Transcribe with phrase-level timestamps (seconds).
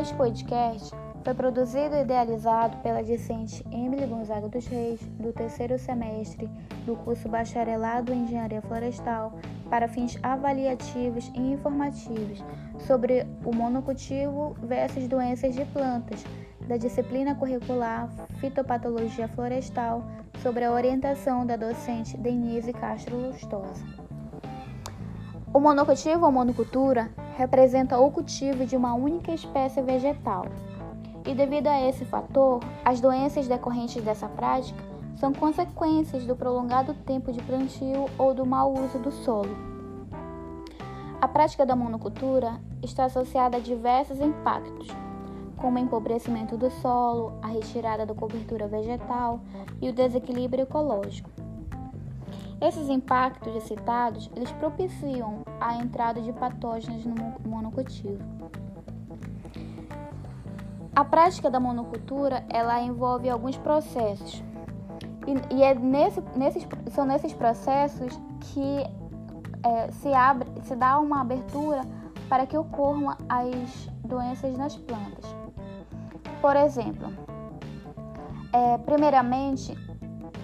[0.00, 6.48] Este podcast foi produzido e idealizado pela discente Emily Gonzaga dos Reis, do terceiro semestre
[6.86, 9.32] do curso Bacharelado em Engenharia Florestal,
[9.68, 12.44] para fins avaliativos e informativos
[12.86, 16.24] sobre o monocultivo versus doenças de plantas,
[16.68, 18.08] da disciplina curricular
[18.38, 20.04] Fitopatologia Florestal,
[20.40, 23.84] sobre a orientação da docente Denise Castro Lustosa.
[25.52, 30.46] O monocultivo ou monocultura representa o cultivo de uma única espécie vegetal.
[31.24, 34.82] E devido a esse fator, as doenças decorrentes dessa prática
[35.14, 39.56] são consequências do prolongado tempo de plantio ou do mau uso do solo.
[41.20, 44.88] A prática da monocultura está associada a diversos impactos,
[45.56, 49.40] como o empobrecimento do solo, a retirada da cobertura vegetal
[49.80, 51.47] e o desequilíbrio ecológico.
[52.60, 58.18] Esses impactos citados, eles propiciam a entrada de patógenos no monocultivo.
[60.94, 64.42] A prática da monocultura, ela envolve alguns processos.
[65.24, 68.84] E, e é nesse, nesses, são nesses processos que
[69.62, 71.82] é, se abre, se dá uma abertura
[72.28, 75.24] para que ocorram as doenças nas plantas.
[76.40, 77.12] Por exemplo,
[78.52, 79.76] é, primeiramente,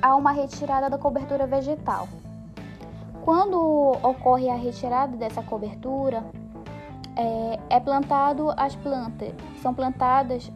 [0.00, 2.08] há uma retirada da cobertura vegetal.
[3.24, 3.58] Quando
[4.02, 6.24] ocorre a retirada dessa cobertura,
[7.16, 10.50] é, é plantado as plantas, são plantadas,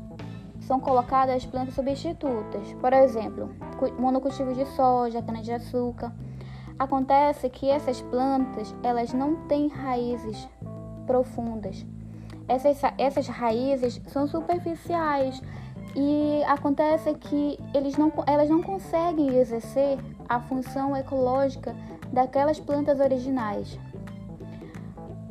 [0.60, 2.72] são colocadas as plantas substitutas.
[2.74, 3.54] Por exemplo,
[3.98, 6.12] monocultivo de soja, cana-de-açúcar.
[6.78, 10.48] Acontece que essas plantas, elas não têm raízes
[11.06, 11.84] profundas.
[12.48, 15.42] Essas, essas raízes são superficiais,
[15.94, 19.98] e acontece que eles não, elas não conseguem exercer
[20.28, 21.74] a função ecológica
[22.12, 23.78] daquelas plantas originais.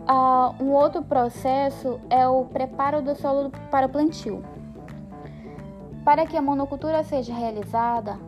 [0.02, 4.44] Uh, um outro processo é o preparo do solo para o plantio.
[6.04, 8.20] Para que a monocultura seja realizada,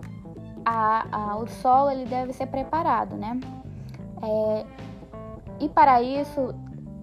[0.65, 3.39] a, a, o solo ele deve ser preparado, né?
[4.21, 4.65] É,
[5.59, 6.53] e para isso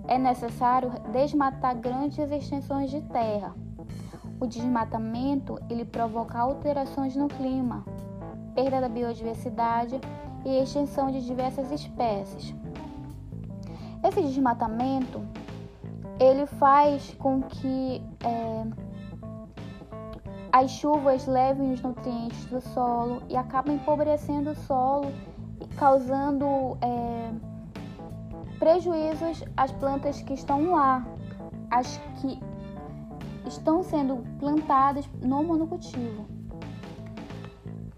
[0.09, 3.55] é necessário desmatar grandes extensões de terra
[4.41, 7.85] o desmatamento ele provoca alterações no clima,
[8.55, 10.01] perda da biodiversidade
[10.45, 12.55] e extinção de diversas espécies.
[14.03, 15.21] Esse desmatamento
[16.19, 18.67] ele faz com que é,
[20.53, 25.13] as chuvas levem os nutrientes do solo e acabam empobrecendo o solo,
[25.77, 27.31] causando é,
[28.59, 31.07] prejuízos às plantas que estão lá,
[31.71, 32.41] as que
[33.51, 36.25] estão sendo plantadas no monocultivo.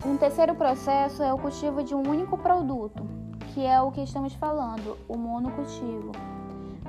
[0.05, 3.07] Um terceiro processo é o cultivo de um único produto,
[3.53, 6.11] que é o que estamos falando, o monocultivo.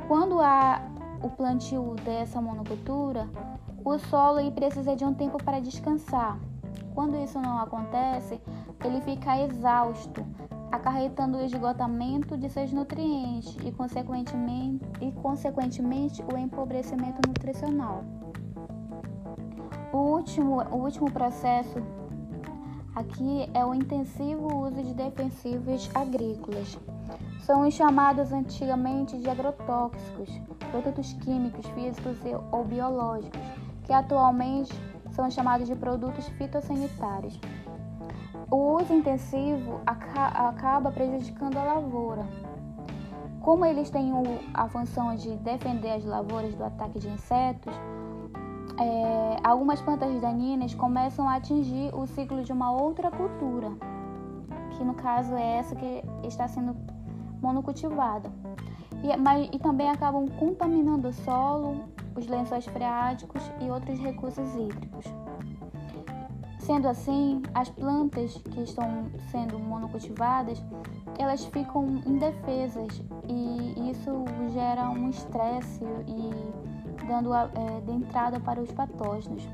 [0.07, 0.81] Quando há
[1.21, 3.29] o plantio dessa monocultura,
[3.83, 6.39] o solo precisa de um tempo para descansar.
[6.95, 8.39] Quando isso não acontece,
[8.83, 10.25] ele fica exausto,
[10.71, 18.03] acarretando o esgotamento de seus nutrientes e, consequentemente, e, consequentemente o empobrecimento nutricional.
[19.93, 21.77] O último, o último processo
[22.95, 26.79] aqui é o intensivo uso de defensivos agrícolas.
[27.41, 30.29] São os chamados antigamente de agrotóxicos,
[30.71, 32.17] produtos químicos, físicos
[32.51, 33.39] ou biológicos,
[33.83, 34.73] que atualmente
[35.11, 37.39] são chamados de produtos fitossanitários.
[38.49, 42.25] O uso intensivo acaba prejudicando a lavoura.
[43.41, 44.11] Como eles têm
[44.55, 47.73] a função de defender as lavouras do ataque de insetos,
[48.79, 53.71] é, algumas plantas daninhas começam a atingir o ciclo de uma outra cultura,
[54.71, 56.75] que no caso é essa que está sendo
[57.41, 58.31] monocultivada.
[59.03, 61.83] E, mas, e também acabam contaminando o solo,
[62.15, 65.05] os lençóis freáticos e outros recursos hídricos.
[66.59, 70.63] Sendo assim, as plantas que estão sendo monocultivadas,
[71.19, 74.23] elas ficam indefesas e isso
[74.53, 76.62] gera um estresse e
[77.07, 77.47] dando é,
[77.85, 79.47] de entrada para os patógenos.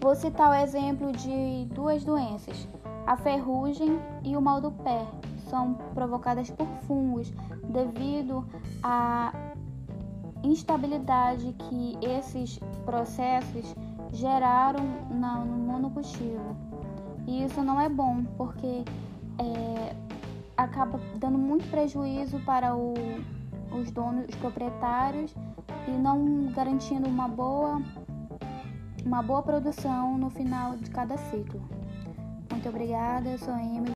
[0.00, 2.68] Vou citar o exemplo de duas doenças,
[3.06, 5.06] a ferrugem e o mal do pé.
[5.48, 7.32] São provocadas por fungos
[7.68, 8.44] devido
[8.82, 9.32] à
[10.42, 13.74] instabilidade que esses processos
[14.12, 16.54] geraram no monocultivo.
[17.26, 18.84] E isso não é bom, porque
[19.38, 19.96] é,
[20.56, 22.94] acaba dando muito prejuízo para o,
[23.72, 25.34] os donos, os proprietários
[25.86, 27.82] e não garantindo uma boa,
[29.04, 31.60] uma boa produção no final de cada ciclo.
[32.50, 33.94] Muito obrigada, eu sou a Emily.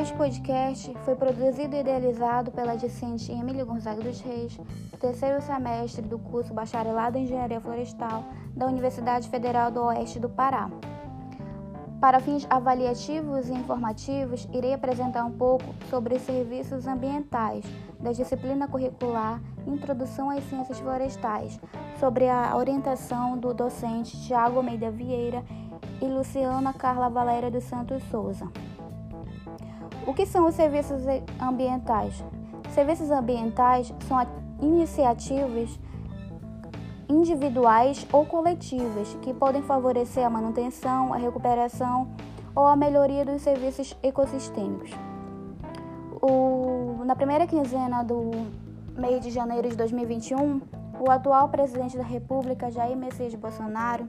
[0.00, 6.02] Este podcast foi produzido e idealizado pela discente Emília Gonzaga dos Reis, do terceiro semestre
[6.02, 8.24] do curso Bacharelado em Engenharia Florestal
[8.56, 10.70] da Universidade Federal do Oeste do Pará.
[12.00, 17.64] Para fins avaliativos e informativos, irei apresentar um pouco sobre os serviços ambientais
[17.98, 21.58] da disciplina curricular Introdução às Ciências Florestais,
[21.98, 25.44] sobre a orientação do docente Tiago Almeida Vieira
[26.00, 28.46] e Luciana Carla Valéria dos Santos Souza.
[30.06, 31.02] O que são os serviços
[31.40, 32.24] ambientais?
[32.70, 34.24] Serviços ambientais são
[34.62, 35.78] iniciativas
[37.08, 42.08] individuais ou coletivas que podem favorecer a manutenção, a recuperação
[42.54, 44.90] ou a melhoria dos serviços ecossistêmicos.
[46.20, 48.30] O, na primeira quinzena do
[48.96, 50.60] mês de janeiro de 2021,
[50.98, 54.08] o atual presidente da República, Jair Messias Bolsonaro,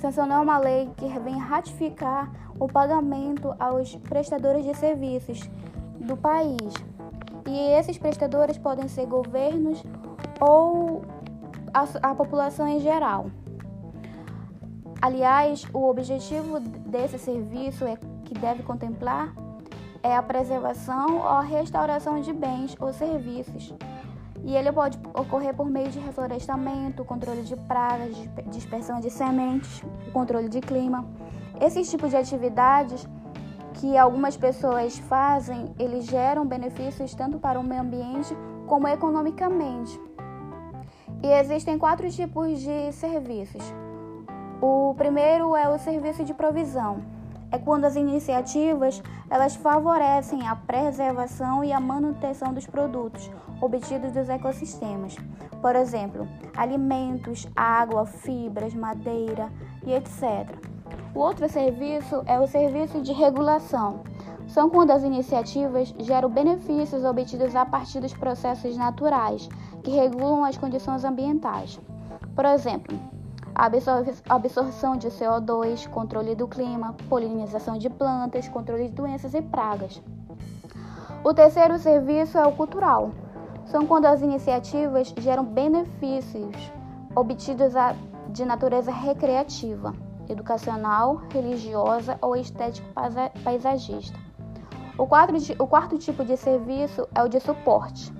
[0.00, 5.48] sancionou uma lei que vem ratificar o pagamento aos prestadores de serviços
[6.00, 6.74] do país.
[7.46, 9.82] E esses prestadores podem ser governos
[10.40, 11.02] ou
[11.72, 13.30] a, a população em geral.
[15.00, 19.32] Aliás, o objetivo desse serviço é que deve contemplar
[20.02, 23.74] é a preservação ou a restauração de bens ou serviços.
[24.44, 28.16] E ele pode ocorrer por meio de reflorestamento, controle de pragas,
[28.46, 29.82] dispersão de sementes,
[30.12, 31.04] controle de clima.
[31.60, 33.06] Esses tipos de atividades
[33.74, 38.36] que algumas pessoas fazem, eles geram benefícios tanto para o meio ambiente
[38.66, 40.00] como economicamente.
[41.22, 43.62] E existem quatro tipos de serviços.
[44.62, 47.02] O primeiro é o serviço de provisão.
[47.50, 53.30] É quando as iniciativas elas favorecem a preservação e a manutenção dos produtos
[53.60, 55.16] obtidos dos ecossistemas.
[55.60, 59.50] Por exemplo, alimentos, água, fibras, madeira
[59.84, 60.54] e etc.
[61.14, 64.02] O outro serviço é o serviço de regulação.
[64.48, 69.48] São quando as iniciativas geram benefícios obtidos a partir dos processos naturais
[69.84, 71.78] que regulam as condições ambientais.
[72.34, 72.98] Por exemplo,
[73.54, 73.66] a
[74.34, 80.00] absorção de CO2, controle do clima, polinização de plantas, controle de doenças e pragas.
[81.22, 83.10] O terceiro serviço é o cultural.
[83.66, 86.72] São quando as iniciativas geram benefícios
[87.14, 87.74] obtidos
[88.30, 89.92] de natureza recreativa
[90.28, 92.86] educacional, religiosa ou estético
[93.42, 94.27] paisagista.
[94.98, 98.12] O quarto, o quarto tipo de serviço é o de suporte.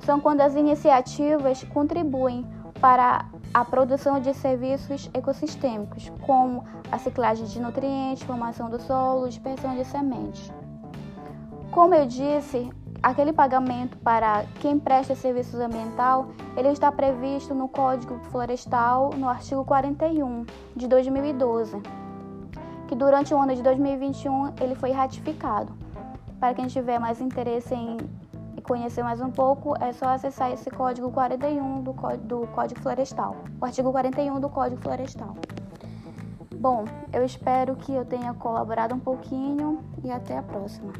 [0.00, 2.46] São quando as iniciativas contribuem
[2.78, 3.24] para
[3.54, 6.62] a produção de serviços ecossistêmicos, como
[6.92, 10.52] a ciclagem de nutrientes, formação do solo, dispersão de sementes.
[11.70, 12.70] Como eu disse,
[13.02, 19.64] aquele pagamento para quem presta serviços ambiental, ele está previsto no Código Florestal, no artigo
[19.64, 20.44] 41
[20.76, 21.80] de 2012,
[22.86, 25.79] que durante o ano de 2021 ele foi ratificado.
[26.40, 27.98] Para quem tiver mais interesse em
[28.62, 33.64] conhecer mais um pouco, é só acessar esse código 41 do, do Código Florestal, o
[33.64, 35.34] artigo 41 do Código Florestal.
[36.56, 40.92] Bom, eu espero que eu tenha colaborado um pouquinho e até a próxima.